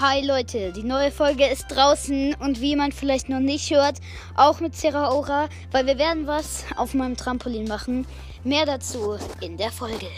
Hi 0.00 0.22
Leute, 0.26 0.72
die 0.72 0.82
neue 0.82 1.12
Folge 1.12 1.46
ist 1.46 1.66
draußen 1.68 2.34
und 2.36 2.60
wie 2.62 2.74
man 2.74 2.90
vielleicht 2.90 3.28
noch 3.28 3.38
nicht 3.40 3.70
hört, 3.70 3.98
auch 4.34 4.60
mit 4.60 4.74
Zeraora, 4.74 5.48
weil 5.72 5.86
wir 5.86 5.98
werden 5.98 6.26
was 6.26 6.64
auf 6.76 6.94
meinem 6.94 7.18
Trampolin 7.18 7.68
machen. 7.68 8.06
Mehr 8.42 8.64
dazu 8.64 9.18
in 9.42 9.58
der 9.58 9.70
Folge. 9.70 10.08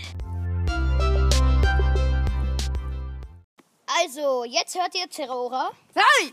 Also, 4.05 4.45
jetzt 4.45 4.77
hört 4.77 4.95
ihr 4.95 5.11
Zeraora. 5.11 5.73
Hi! 5.97 6.33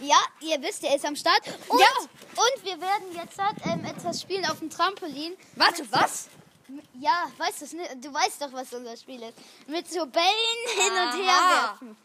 Ja, 0.00 0.16
ihr 0.40 0.60
wisst, 0.62 0.82
er 0.84 0.96
ist 0.96 1.04
am 1.04 1.16
Start. 1.16 1.42
Und, 1.68 1.78
Ja. 1.78 1.86
und 1.98 2.64
wir 2.64 2.80
werden 2.80 3.14
jetzt 3.14 3.38
halt, 3.38 3.56
ähm, 3.66 3.84
etwas 3.84 4.22
spielen 4.22 4.46
auf 4.46 4.58
dem 4.58 4.70
Trampolin. 4.70 5.34
Warte, 5.54 5.84
was? 5.90 6.28
Ja, 6.98 7.26
weißt 7.36 7.62
du's, 7.62 7.72
ne? 7.74 7.82
Du 8.00 8.12
weißt 8.12 8.40
doch, 8.40 8.52
was 8.52 8.72
unser 8.72 8.96
Spiel 8.96 9.22
ist. 9.22 9.34
Mit 9.68 9.90
so 9.90 10.06
Bällen 10.06 10.64
hin 10.76 10.92
und 10.92 11.24
her 11.24 11.78
werfen. 11.78 11.96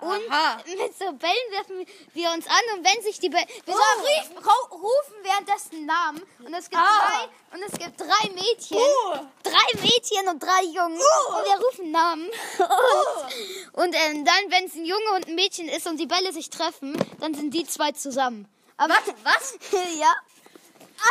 Und 0.00 0.30
Aha. 0.30 0.56
mit 0.66 0.98
so 0.98 1.12
Bällen 1.12 1.50
werfen 1.50 1.86
wir 2.12 2.30
uns 2.32 2.46
an 2.46 2.60
und 2.76 2.84
wenn 2.84 3.02
sich 3.02 3.18
die 3.20 3.28
Bälle... 3.30 3.46
Wir 3.64 3.74
Oh. 3.74 3.78
sollen 3.78 4.36
ruf, 4.38 4.44
ru- 4.44 4.72
rufen 4.74 5.14
währenddessen 5.22 5.86
Namen 5.86 6.22
und 6.44 6.52
es 6.52 6.68
gibt 6.68 6.82
Ah. 6.82 7.08
drei 7.08 7.56
und 7.56 7.62
es 7.62 7.78
gibt 7.78 8.00
drei 8.00 8.28
Mädchen. 8.34 8.76
Oh. 8.78 9.14
Drei 9.42 9.80
Mädchen 9.80 10.28
und 10.28 10.42
drei 10.42 10.62
Jungen. 10.64 10.98
Oh. 11.00 11.36
Und 11.36 11.44
wir 11.44 11.66
rufen 11.66 11.90
Namen. 11.92 12.28
Und, 12.58 13.84
und 13.84 13.94
ähm, 13.94 14.24
dann, 14.24 14.50
wenn 14.50 14.64
es 14.66 14.74
ein 14.74 14.84
Junge 14.84 15.10
und 15.14 15.28
ein 15.28 15.34
Mädchen 15.36 15.68
ist 15.68 15.86
und 15.86 15.98
die 15.98 16.06
Bälle 16.06 16.32
sich 16.32 16.50
treffen, 16.50 16.96
dann 17.20 17.32
sind 17.34 17.54
die 17.54 17.64
zwei 17.64 17.92
zusammen. 17.92 18.48
Aber 18.76 18.94
Warte, 18.94 19.14
was? 19.22 19.56
ja. 19.98 20.12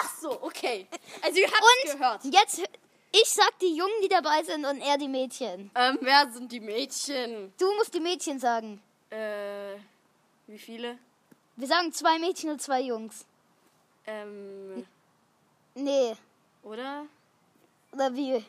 Ach 0.02 0.10
so, 0.22 0.42
okay. 0.44 0.88
Also 1.22 1.40
ihr 1.40 1.48
habt 1.48 1.62
Und 1.62 1.92
gehört. 2.00 2.22
jetzt, 2.26 2.62
ich 3.14 3.30
sag 3.30 3.58
die 3.60 3.76
Jungen, 3.76 3.94
die 4.04 4.10
dabei 4.10 4.44
sind 4.44 4.66
und 4.66 4.82
er 4.82 4.98
die 4.98 5.08
Mädchen. 5.08 5.72
Ähm, 5.76 5.98
wer 6.02 6.30
sind 6.32 6.52
die 6.52 6.60
Mädchen? 6.60 7.54
Du 7.58 7.72
musst 7.76 7.94
die 7.94 8.00
Mädchen 8.00 8.40
sagen. 8.40 8.82
Äh, 9.10 9.76
wie 10.48 10.58
viele? 10.60 10.98
Wir 11.56 11.68
sagen 11.68 11.94
zwei 11.94 12.18
Mädchen 12.20 12.50
und 12.50 12.62
zwei 12.62 12.82
Jungs. 12.82 13.26
Ähm, 14.06 14.86
Nee, 15.76 16.16
oder? 16.64 17.06
oder 17.94 18.14
wie? 18.14 18.44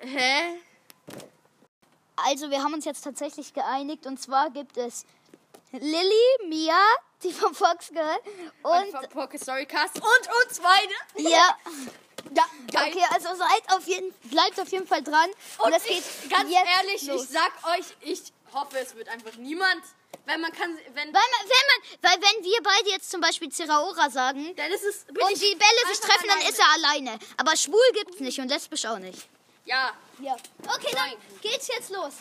Hä? 0.00 0.58
Also, 2.16 2.50
wir 2.50 2.62
haben 2.62 2.72
uns 2.74 2.84
jetzt 2.86 3.02
tatsächlich 3.02 3.52
geeinigt 3.52 4.06
und 4.06 4.18
zwar 4.20 4.48
gibt 4.50 4.76
es 4.78 5.04
Lilly, 5.72 6.48
Mia, 6.48 6.78
die 7.22 7.32
vom 7.32 7.54
Fox 7.54 7.90
Girl 7.90 8.16
Und 8.62 8.72
und. 8.94 9.10
von 9.10 9.22
Poké 9.22 9.38
Storycast 9.42 9.96
und 9.96 10.28
uns 10.46 10.60
beide. 10.60 11.28
ja, 11.28 11.56
Ja, 12.34 12.44
geil. 12.72 12.92
okay, 12.92 13.04
also 13.12 13.28
seid 13.34 13.62
auf 13.72 13.86
jeden, 13.86 14.12
bleibt 14.24 14.58
auf 14.60 14.68
jeden 14.68 14.86
Fall 14.86 15.02
dran. 15.02 15.30
Und, 15.58 15.66
Und 15.66 15.72
es 15.74 15.84
ich, 15.86 15.90
geht 16.22 16.30
ganz 16.30 16.50
ehrlich, 16.50 17.02
los. 17.02 17.24
ich 17.24 17.30
sag 17.30 17.52
euch, 17.76 17.84
ich 18.00 18.22
hoffe, 18.52 18.78
es 18.78 18.94
wird 18.94 19.08
einfach 19.08 19.34
niemand. 19.36 19.82
Weil 20.24 20.38
man 20.38 20.50
kann, 20.52 20.76
wenn, 20.76 20.94
Weil, 20.94 21.12
man, 21.12 21.12
wenn 21.12 21.66
man, 21.70 22.00
weil 22.02 22.20
wenn 22.30 22.44
wir 22.44 22.60
beide 22.62 22.90
jetzt 22.90 23.10
zum 23.10 23.20
Beispiel 23.20 23.48
Zeraora 23.50 24.10
sagen 24.10 24.56
dann 24.56 24.72
ist 24.72 24.82
es. 24.82 25.04
und 25.08 25.40
die 25.40 25.54
Bälle 25.54 25.86
sich 25.88 26.00
treffen, 26.00 26.26
dann 26.26 26.38
alleine. 26.38 26.50
ist 26.50 26.58
er 26.58 26.72
alleine. 26.72 27.18
Aber 27.36 27.56
schwul 27.56 27.78
gibt's 27.94 28.18
nicht 28.18 28.40
und 28.40 28.48
lesbisch 28.48 28.86
auch 28.86 28.98
nicht. 28.98 29.28
Ja. 29.66 29.92
Ja. 30.20 30.34
Okay, 30.64 30.90
dann 30.94 31.12
geht's 31.42 31.68
jetzt 31.68 31.90
los. 31.90 32.12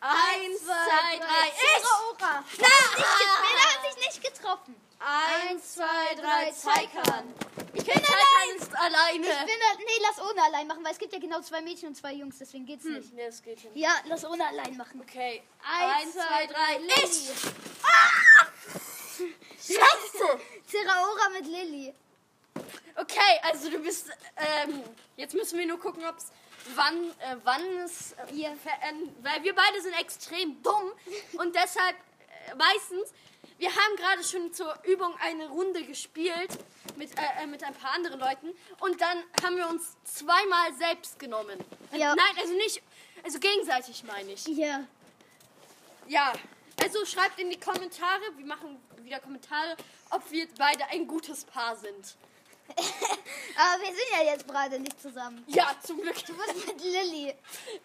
Eins, 0.00 0.62
zwei, 0.64 1.16
drei. 1.18 1.48
Ich! 1.48 1.82
Zeraora. 1.82 2.44
Na, 2.58 2.66
nicht 2.66 2.96
get- 2.96 3.42
Bela 3.42 3.62
hat 3.74 3.94
sich 3.94 4.06
nicht 4.06 4.22
getroffen. 4.34 4.76
Eins, 4.98 5.74
zwei, 5.74 6.14
drei, 6.14 6.50
Zeikan. 6.52 7.34
Ich 7.74 7.84
bin 7.84 7.94
allein. 7.94 8.56
Ist 8.56 8.74
alleine. 8.74 9.26
Ich 9.26 9.38
bin 9.38 9.86
nee, 9.86 10.02
lass 10.02 10.20
ohne 10.20 10.42
allein 10.42 10.66
machen, 10.66 10.82
weil 10.84 10.92
es 10.92 10.98
gibt 10.98 11.12
ja 11.12 11.18
genau 11.18 11.40
zwei 11.42 11.60
Mädchen 11.60 11.88
und 11.88 11.94
zwei 11.94 12.14
Jungs, 12.14 12.38
deswegen 12.38 12.64
geht's 12.64 12.84
nicht. 12.84 13.12
Nee, 13.12 13.26
das 13.26 13.42
geht 13.42 13.60
hin. 13.60 13.70
Ja, 13.74 13.94
lass 14.06 14.24
ohne 14.24 14.46
allein 14.46 14.76
machen. 14.76 15.00
Okay. 15.02 15.42
Eins, 15.62 16.12
zwei, 16.14 16.46
drei, 16.46 16.80
Ich! 16.86 17.28
Lilly. 17.28 17.34
Scheiße! 19.58 20.40
Zeraora 20.66 21.28
mit 21.32 21.46
Lilly. 21.46 21.94
Okay, 22.96 23.40
also 23.42 23.70
du 23.70 23.78
bist. 23.78 24.08
Ähm, 24.36 24.82
jetzt 25.16 25.34
müssen 25.34 25.58
wir 25.58 25.66
nur 25.66 25.78
gucken, 25.78 26.04
ob 26.06 26.16
es. 26.16 26.26
Wann, 26.74 27.10
äh, 27.20 27.36
wann 27.44 27.62
es. 27.84 28.12
Äh, 28.12 28.54
veränd- 28.56 29.12
weil 29.22 29.42
wir 29.42 29.54
beide 29.54 29.80
sind 29.82 29.92
extrem 30.00 30.62
dumm 30.62 30.92
und 31.38 31.54
deshalb 31.54 31.96
äh, 32.48 32.54
meistens. 32.54 33.12
Wir 33.58 33.70
haben 33.70 33.96
gerade 33.96 34.22
schon 34.22 34.52
zur 34.52 34.78
Übung 34.84 35.14
eine 35.20 35.48
Runde 35.48 35.82
gespielt 35.84 36.50
mit, 36.96 37.10
äh, 37.16 37.42
äh, 37.42 37.46
mit 37.46 37.64
ein 37.64 37.74
paar 37.74 37.92
anderen 37.92 38.20
Leuten 38.20 38.52
und 38.80 39.00
dann 39.00 39.22
haben 39.42 39.56
wir 39.56 39.68
uns 39.68 39.96
zweimal 40.04 40.74
selbst 40.78 41.18
genommen. 41.18 41.58
Ja. 41.92 42.14
Nein, 42.14 42.36
also 42.38 42.52
nicht. 42.54 42.82
Also 43.24 43.38
gegenseitig 43.38 44.04
meine 44.04 44.32
ich. 44.32 44.46
Ja. 44.46 44.84
Ja, 46.06 46.32
also 46.82 47.04
schreibt 47.06 47.40
in 47.40 47.50
die 47.50 47.58
Kommentare, 47.58 48.20
wir 48.36 48.46
machen 48.46 48.78
wieder 48.98 49.20
Kommentare, 49.20 49.76
ob 50.10 50.30
wir 50.30 50.46
beide 50.58 50.84
ein 50.90 51.06
gutes 51.06 51.44
Paar 51.44 51.76
sind. 51.76 52.14
Aber 53.56 53.82
wir 53.82 53.88
sind 53.88 54.06
ja 54.12 54.32
jetzt 54.32 54.46
gerade 54.46 54.78
nicht 54.78 55.00
zusammen. 55.00 55.42
Ja, 55.46 55.74
zum 55.82 56.00
Glück. 56.00 56.16
Du 56.26 56.34
bist 56.34 56.66
mit 56.66 56.82
Lilly. 56.82 57.34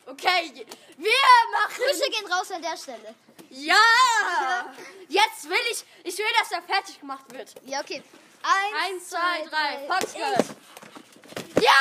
Okay, 0.06 0.66
wir 0.98 1.12
machen. 1.52 1.76
Grüße 1.76 2.09
gehen 2.09 2.32
raus 2.32 2.52
an 2.52 2.62
der 2.62 2.76
Stelle. 2.76 3.16
Ja! 3.51 4.73
Jetzt 5.09 5.50
will 5.50 5.57
ich, 5.72 5.84
ich 6.06 6.17
will, 6.17 6.25
dass 6.39 6.51
er 6.51 6.62
fertig 6.62 7.00
gemacht 7.00 7.25
wird. 7.34 7.53
Ja, 7.66 7.81
okay. 7.81 8.01
Eins, 8.85 9.09
zwei, 9.09 9.45
drei, 9.50 9.88
Foxgirl. 9.88 10.34
Ja, 11.61 11.72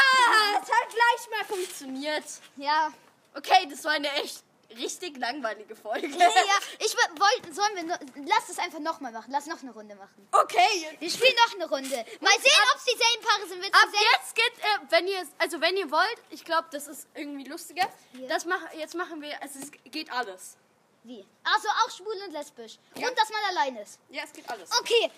es 0.61 0.69
hat 0.69 0.89
gleich 0.91 1.31
mal 1.39 1.45
funktioniert. 1.47 2.25
Ja. 2.57 2.93
Okay, 3.35 3.67
das 3.71 3.85
war 3.85 3.93
eine 3.93 4.11
echt 4.15 4.43
richtig 4.77 5.17
langweilige 5.17 5.75
Folge. 5.77 6.09
Nee, 6.09 6.19
ja, 6.19 6.59
ich 6.81 6.95
wollte, 6.95 7.55
sollen 7.55 7.75
wir, 7.77 7.83
no- 7.85 8.27
lass 8.29 8.49
es 8.49 8.59
einfach 8.59 8.81
nochmal 8.81 9.13
machen. 9.13 9.31
Lass 9.33 9.47
noch 9.47 9.63
eine 9.63 9.73
Runde 9.73 9.95
machen. 9.95 10.29
Okay, 10.33 10.89
Wir 10.99 11.11
spielen 11.11 11.35
noch 11.47 11.55
eine 11.55 11.69
Runde. 11.69 12.05
Mal 12.21 12.33
sehen, 12.41 12.63
ob 12.73 12.79
es 12.79 12.85
dieselben 12.85 13.25
Paare 13.27 13.49
sind. 13.49 13.65
Du 13.65 13.69
Ab 13.69 13.89
jetzt 14.13 14.35
geht, 14.35 14.59
äh, 14.59 14.79
wenn 14.91 15.07
ihr, 15.09 15.27
also 15.39 15.61
wenn 15.61 15.77
ihr 15.77 15.91
wollt, 15.91 16.17
ich 16.31 16.45
glaube, 16.45 16.69
das 16.73 16.89
ist 16.89 17.07
irgendwie 17.15 17.45
lustiger. 17.49 17.89
Ja. 18.13 18.29
Das 18.29 18.45
mach, 18.45 18.61
jetzt 18.75 18.95
machen 18.97 19.23
wir, 19.23 19.41
also 19.43 19.61
es 19.61 19.71
geht 19.91 20.13
alles. 20.13 20.57
Wie? 21.03 21.25
Also 21.45 21.69
auch 21.69 21.91
schwul 21.91 22.15
und 22.27 22.33
lesbisch. 22.33 22.79
Ja. 22.95 23.09
Und 23.09 23.19
dass 23.19 23.31
man 23.31 23.41
allein 23.51 23.77
ist. 23.77 23.99
Ja, 24.11 24.23
es 24.25 24.33
geht 24.33 24.49
alles. 24.49 24.71
Okay. 24.81 25.11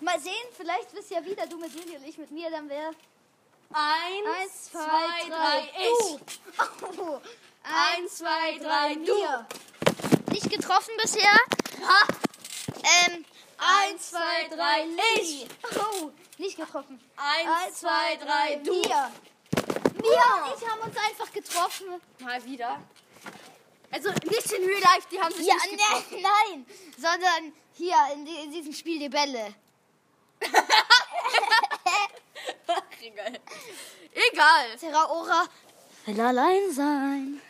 Mal 0.00 0.18
sehen, 0.18 0.46
vielleicht 0.56 0.94
wisst 0.94 1.10
ihr 1.10 1.24
wieder, 1.24 1.46
du 1.46 1.58
mit 1.58 1.74
Lili 1.74 1.96
und 1.96 2.04
ich 2.06 2.16
mit 2.16 2.30
mir, 2.30 2.50
dann 2.50 2.68
wäre. 2.68 2.90
Eins, 3.72 4.40
Eins, 4.40 4.70
zwei, 4.70 5.28
drei, 5.28 5.70
ich. 5.78 6.18
Oh. 6.98 7.20
Eins, 7.62 8.16
zwei, 8.16 8.58
drei, 8.58 8.94
du. 8.94 9.14
mir. 9.14 9.46
Nicht 10.32 10.50
getroffen 10.50 10.92
bisher. 11.00 11.32
Ha. 11.86 12.06
Ähm. 13.06 13.24
Eins, 13.58 14.10
zwei, 14.10 14.48
drei, 14.48 14.86
ich. 15.20 15.46
Oh, 15.78 16.10
nicht 16.38 16.56
getroffen. 16.56 16.98
Eins, 17.16 17.80
zwei, 17.80 18.16
drei, 18.16 18.56
du. 18.56 18.72
Mir. 18.72 19.12
Mir 20.00 20.52
und 20.52 20.62
ich 20.62 20.68
haben 20.68 20.80
uns 20.80 20.96
einfach 20.96 21.30
getroffen. 21.30 21.86
Mal 22.20 22.42
wieder. 22.44 22.80
Also 23.92 24.10
nicht 24.10 24.52
in 24.52 24.64
Real 24.64 24.80
Life, 24.80 25.06
die 25.10 25.20
haben 25.20 25.34
sich 25.34 25.46
Ja, 25.46 25.54
nicht 25.54 25.70
ne, 25.72 25.76
getroffen. 25.76 26.22
nein, 26.22 26.66
sondern 26.96 27.52
hier 27.74 27.96
in, 28.14 28.24
die, 28.24 28.36
in 28.36 28.52
diesem 28.52 28.72
Spiel 28.72 28.98
die 29.00 29.08
Bälle. 29.08 29.54
Egal. 33.02 33.40
Egal. 34.12 34.76
Terraora 34.78 35.46
will 36.06 36.20
allein 36.20 36.72
sein. 36.72 37.40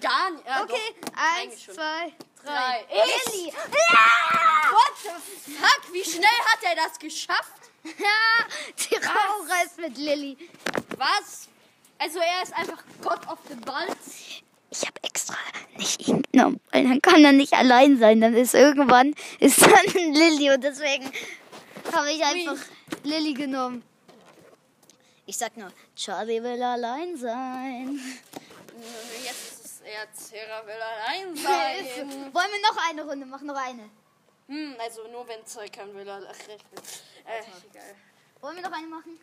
Gar 0.00 0.30
nicht. 0.30 0.46
Ja, 0.46 0.62
Okay, 0.62 0.94
doch. 1.00 1.12
eins, 1.16 1.64
zwei, 1.64 2.12
drei. 2.42 2.44
Drei. 2.44 2.86
Ich. 2.90 3.26
Lilly. 3.34 3.52
Ja! 3.90 4.70
What 4.70 4.92
the 5.02 5.52
fuck? 5.52 5.92
Wie 5.92 6.04
schnell 6.04 6.22
hat 6.46 6.62
er 6.62 6.76
das 6.76 6.98
geschafft? 6.98 7.52
Ja, 7.84 8.46
Terraora 8.76 9.62
ist 9.64 9.76
mit 9.76 9.96
Lilly. 9.98 10.36
Was? 10.96 11.48
Also 11.98 12.20
er 12.20 12.42
ist 12.44 12.52
einfach 12.54 12.80
God 13.02 13.26
of 13.28 13.38
the 13.48 13.56
Balls. 13.56 14.21
Nicht 15.82 16.06
ihn 16.08 16.22
genommen, 16.30 16.60
weil 16.70 16.84
dann 16.84 17.02
kann 17.02 17.24
er 17.24 17.32
nicht 17.32 17.52
allein 17.54 17.98
sein. 17.98 18.20
Dann 18.20 18.34
ist 18.36 18.54
irgendwann 18.54 19.14
ist 19.40 19.60
dann 19.66 20.12
Lilly 20.14 20.50
und 20.52 20.62
deswegen 20.62 21.10
habe 21.92 22.12
ich 22.12 22.22
einfach 22.22 22.56
Lilly 23.02 23.34
genommen. 23.34 23.82
Ich 25.26 25.36
sag 25.36 25.56
nur, 25.56 25.72
Charlie 25.96 26.40
will 26.42 26.62
allein 26.62 27.16
sein. 27.16 27.98
Jetzt 29.24 29.52
ist 29.52 29.64
es 29.64 29.80
eher 29.80 30.12
Zera 30.12 30.64
will 30.66 30.80
allein 30.80 31.36
sein. 31.36 32.08
Wollen 32.32 32.50
wir 32.52 32.62
noch 32.70 32.88
eine 32.90 33.02
Runde 33.04 33.26
machen? 33.26 33.46
Noch 33.48 33.56
eine. 33.56 33.88
hm, 34.48 34.74
also 34.80 35.08
nur 35.08 35.26
wenn 35.26 35.44
Zeug 35.46 35.72
kann, 35.72 35.92
will 35.94 36.06
er 36.06 36.22
recht. 36.22 36.64
Äh, 37.24 37.40
egal. 37.70 37.94
Wollen 38.40 38.56
wir 38.56 38.62
noch 38.62 38.76
eine 38.76 38.86
machen? 38.86 39.18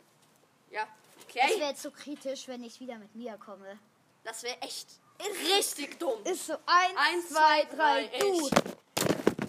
Ja. 0.71 0.87
Es 1.29 1.35
wäre 1.35 1.47
Okay. 1.53 1.63
jetzt 1.69 1.83
so 1.83 1.91
kritisch, 1.91 2.47
wenn 2.47 2.63
ich 2.63 2.79
wieder 2.81 2.97
mit 2.97 3.15
Mia 3.15 3.37
komme. 3.37 3.77
Das 4.23 4.43
wäre 4.43 4.59
echt 4.61 4.87
richtig 5.27 5.99
dumm. 5.99 6.23
Ist 6.23 6.47
so 6.47 6.53
eins, 6.65 6.93
Eins, 6.97 7.29
zwei, 7.29 7.63
drei, 7.65 8.07
drei, 8.07 8.19
du. 8.19 8.47
ich. 8.47 8.53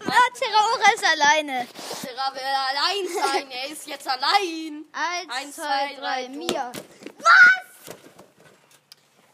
Ah, 0.03 0.29
Terraora 0.35 0.93
ist 0.95 1.05
alleine. 1.05 1.69
Zera 2.01 2.35
will 2.35 2.41
allein 2.43 3.07
sein. 3.23 3.51
Er 3.51 3.69
ist 3.69 3.87
jetzt 3.87 4.09
allein. 4.09 4.85
Eins, 4.93 5.31
Eins, 5.33 5.57
zwei, 5.57 5.95
drei, 5.95 6.27
drei. 6.27 6.29
Mia. 6.29 6.73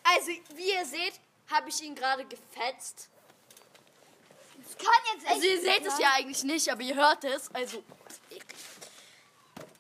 Also, 0.05 0.31
wie 0.55 0.73
ihr 0.73 0.85
seht, 0.87 1.15
habe 1.51 1.69
ich 1.69 1.81
ihn 1.83 1.95
gerade 1.95 2.25
gefetzt. 2.25 3.09
das 4.59 4.77
kann 4.77 5.03
jetzt 5.15 5.25
echt 5.27 5.35
Also 5.35 5.47
ihr 5.47 5.61
seht 5.61 5.87
es 5.87 5.93
sein. 5.95 6.01
ja 6.03 6.13
eigentlich 6.15 6.45
nicht, 6.45 6.69
aber 6.71 6.83
ihr 6.83 6.95
hört 6.95 7.25
es. 7.25 7.53
Also 7.55 7.83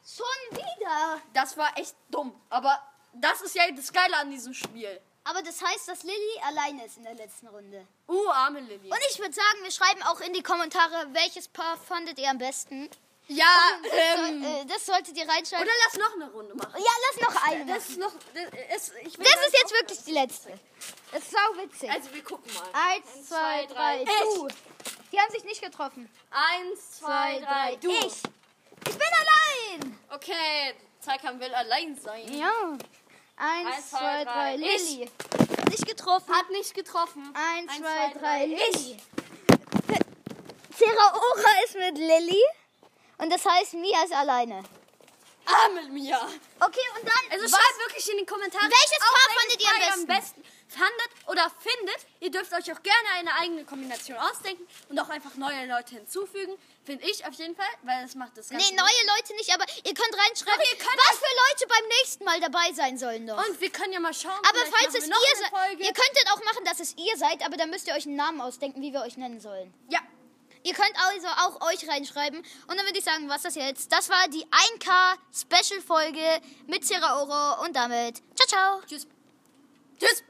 Schon 0.04 0.56
wieder. 0.58 1.20
das 1.34 1.56
war 1.56 1.76
echt 1.78 1.94
dumm. 2.10 2.34
Aber 2.48 2.80
das 3.12 3.40
ist 3.42 3.54
ja 3.54 3.70
das 3.70 3.92
Geile 3.92 4.16
an 4.16 4.30
diesem 4.30 4.54
Spiel. 4.54 5.00
Aber 5.28 5.42
das 5.42 5.60
heißt, 5.60 5.88
dass 5.88 6.02
Lilly 6.04 6.40
alleine 6.46 6.86
ist 6.86 6.96
in 6.98 7.02
der 7.04 7.14
letzten 7.14 7.48
Runde. 7.48 7.86
Uh, 8.08 8.28
arme 8.30 8.60
Lilly. 8.60 8.88
Und 8.90 8.98
ich 9.10 9.18
würde 9.18 9.34
sagen, 9.34 9.58
wir 9.62 9.70
schreiben 9.72 10.02
auch 10.04 10.20
in 10.20 10.32
die 10.32 10.42
Kommentare, 10.42 11.08
welches 11.12 11.48
Paar 11.48 11.76
fandet 11.76 12.18
ihr 12.20 12.30
am 12.30 12.38
besten. 12.38 12.88
ja, 13.26 13.44
Das, 13.82 13.92
ähm, 13.92 14.42
soll, 14.42 14.52
äh, 14.52 14.64
das 14.66 14.86
solltet 14.86 15.16
ihr 15.16 15.28
reinschreiben. 15.28 15.64
oder 15.66 15.74
lass 15.84 15.98
noch 15.98 16.14
eine 16.14 16.30
Runde 16.30 16.54
machen. 16.54 16.74
ja, 16.76 16.92
lass 17.10 17.28
noch 17.34 17.42
eine. 17.48 17.66
Das 17.66 17.88
ist 17.88 17.98
noch. 17.98 18.12
Das, 18.34 18.88
ist- 18.88 18.94
ich 19.02 19.16
das 19.16 19.46
ist 19.46 19.58
jetzt 19.58 19.72
wirklich 19.72 19.98
die 20.04 20.12
letzte. 20.12 20.60
Das 21.10 21.22
ist 21.22 21.30
sau 21.32 21.62
witzig. 21.62 21.90
Also 21.90 22.14
wir 22.14 22.22
gucken 22.22 22.52
mal. 22.54 22.68
Eins, 22.72 23.28
zwei, 23.28 23.66
drei. 23.66 24.04
Du. 24.04 24.46
Die 25.10 25.18
haben 25.20 25.32
sich 25.32 25.42
nicht 25.44 25.60
getroffen. 25.62 26.08
Eins, 26.30 26.98
zwei, 26.98 27.40
drei. 27.40 27.74
Du. 27.76 27.90
Ich. 27.90 28.22
Ich 28.88 28.94
bin 28.96 29.08
allein. 29.82 29.98
Okay, 30.14 30.74
Zeikan 31.00 31.40
will 31.40 31.52
allein 31.52 31.96
sein. 31.96 32.32
Ja. 32.32 32.52
Eins, 33.36 33.76
Eins, 33.76 33.90
zwei, 33.90 34.24
drei. 34.24 34.56
Lilly. 34.56 35.10
Nicht 35.70 35.86
getroffen. 35.86 36.34
Hat 36.34 36.50
nicht 36.50 36.74
getroffen. 36.74 37.34
Eins, 37.34 37.70
Eins, 37.70 37.78
zwei, 37.80 38.10
zwei, 38.12 38.18
drei. 38.18 38.46
Lilly. 38.46 38.96
Zeraora 40.76 41.50
ist 41.64 41.74
mit 41.74 41.98
Lilly. 41.98 42.42
Und 43.18 43.30
das 43.30 43.44
heißt, 43.44 43.74
Mia 43.74 44.02
ist 44.04 44.12
alleine. 44.12 44.62
Arme 45.44 45.82
Mia. 45.90 46.18
Okay, 46.60 46.80
und 46.98 47.06
dann. 47.06 47.30
Also 47.30 47.48
schreibt 47.48 47.78
wirklich 47.86 48.10
in 48.10 48.18
die 48.18 48.26
Kommentare, 48.26 48.64
Welches 48.64 48.98
Paar 48.98 49.40
fandet 49.40 49.62
ihr 49.62 49.94
am 49.94 50.06
besten 50.06 50.42
fandet 50.68 51.10
oder 51.26 51.50
findet. 51.58 52.06
Ihr 52.26 52.32
dürft 52.32 52.52
euch 52.52 52.72
auch 52.72 52.82
gerne 52.82 53.08
eine 53.14 53.32
eigene 53.36 53.64
Kombination 53.64 54.16
ausdenken 54.18 54.66
und 54.88 54.98
auch 54.98 55.08
einfach 55.10 55.36
neue 55.36 55.64
Leute 55.68 55.94
hinzufügen. 55.94 56.58
Finde 56.84 57.08
ich 57.08 57.24
auf 57.24 57.34
jeden 57.34 57.54
Fall, 57.54 57.68
weil 57.84 58.02
das 58.02 58.16
macht 58.16 58.36
das 58.36 58.48
Ganze. 58.48 58.68
Nee, 58.68 58.76
neue 58.76 59.16
Leute 59.16 59.32
nicht, 59.34 59.54
aber 59.54 59.64
ihr 59.84 59.94
könnt 59.94 60.12
reinschreiben, 60.12 60.58
Doch, 60.58 60.72
ihr 60.72 60.76
könnt 60.76 60.98
was 60.98 61.18
für 61.18 61.34
Leute 61.46 61.66
beim 61.68 61.88
nächsten 62.00 62.24
Mal 62.24 62.40
dabei 62.40 62.72
sein 62.72 62.98
sollen 62.98 63.28
doch. 63.28 63.38
Und 63.46 63.60
wir 63.60 63.70
können 63.70 63.92
ja 63.92 64.00
mal 64.00 64.12
schauen. 64.12 64.40
aber 64.40 64.58
falls 64.58 64.96
es 64.96 65.06
noch 65.06 65.20
ihr 65.20 65.36
seid, 65.36 65.78
ihr 65.78 65.92
könntet 65.92 66.26
auch 66.32 66.42
machen, 66.42 66.64
dass 66.64 66.80
es 66.80 66.96
ihr 66.96 67.16
seid, 67.16 67.46
aber 67.46 67.56
dann 67.56 67.70
müsst 67.70 67.86
ihr 67.86 67.94
euch 67.94 68.06
einen 68.06 68.16
Namen 68.16 68.40
ausdenken, 68.40 68.82
wie 68.82 68.92
wir 68.92 69.02
euch 69.02 69.16
nennen 69.16 69.38
sollen. 69.38 69.72
Ja. 69.88 70.00
Ihr 70.64 70.74
könnt 70.74 70.96
also 70.96 71.28
auch 71.28 71.68
euch 71.68 71.88
reinschreiben. 71.88 72.40
Und 72.40 72.76
dann 72.76 72.84
würde 72.86 72.98
ich 72.98 73.04
sagen, 73.04 73.28
was 73.28 73.42
das 73.42 73.54
jetzt? 73.54 73.92
Das 73.92 74.08
war 74.08 74.26
die 74.26 74.44
1K 74.46 75.14
Special 75.32 75.80
Folge 75.80 76.40
mit 76.66 76.84
Sierra 76.84 77.22
Oro 77.22 77.64
und 77.64 77.76
damit 77.76 78.20
ciao 78.34 78.48
ciao. 78.48 78.80
Tschüss. 78.84 79.06
Tschüss. 80.00 80.24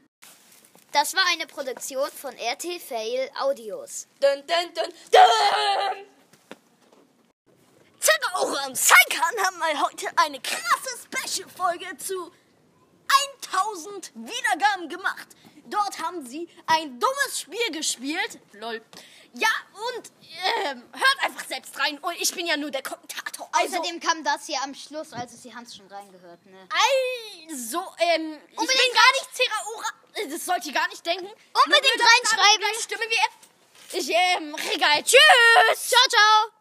Das 0.92 1.14
war 1.14 1.22
eine 1.32 1.46
Produktion 1.46 2.08
von 2.10 2.34
RT 2.34 2.80
Fail 2.80 3.30
Audios. 3.40 4.06
Dun, 4.20 4.42
dun, 4.46 4.74
dun, 4.74 4.92
dun. 5.12 6.06
Zerra 7.98 8.40
Ora 8.40 8.66
und 8.66 8.76
Saikan 8.76 9.44
haben 9.44 9.58
mal 9.58 9.80
heute 9.82 10.06
eine 10.16 10.40
krasse 10.40 10.96
Special-Folge 11.04 11.96
zu 11.98 12.32
1000 13.42 14.12
Wiedergaben 14.14 14.88
gemacht. 14.88 15.28
Dort 15.66 16.00
haben 16.00 16.26
sie 16.26 16.48
ein 16.66 16.98
dummes 16.98 17.40
Spiel 17.40 17.70
gespielt. 17.72 18.38
Lol. 18.52 18.82
Ja, 19.34 19.48
und 19.74 20.10
ähm, 20.64 20.82
hört 20.92 21.16
einfach 21.22 21.46
selbst 21.46 21.78
rein. 21.78 21.98
Und 21.98 22.20
ich 22.20 22.32
bin 22.34 22.46
ja 22.46 22.56
nur 22.56 22.70
der 22.70 22.82
Kommentator. 22.82 23.48
Also, 23.52 23.76
Außerdem 23.78 24.00
kam 24.00 24.24
das 24.24 24.46
hier 24.46 24.62
am 24.62 24.74
Schluss, 24.74 25.12
also 25.12 25.36
sie 25.36 25.54
haben 25.54 25.64
es 25.64 25.76
schon 25.76 25.86
reingehört, 25.88 26.44
ne? 26.46 26.68
also 26.70 27.78
ähm, 27.98 28.38
ich 28.50 28.58
Unbedingt 28.58 28.82
bin 28.82 28.94
gar 28.94 29.12
nicht 29.12 29.34
Zera 29.34 29.56
Ora. 29.74 30.30
Das 30.30 30.44
sollt 30.44 30.64
ihr 30.64 30.72
gar 30.72 30.88
nicht 30.88 31.04
denken. 31.04 31.26
Unbedingt 31.26 32.00
reinschreiben. 32.00 32.58
Gleich 32.58 32.82
stimmen 32.82 33.08
wir. 33.08 33.98
Ich, 33.98 34.10
ähm, 34.10 34.54
Regal. 34.54 35.02
Tschüss. 35.02 35.88
Ciao, 35.88 36.08
ciao! 36.08 36.55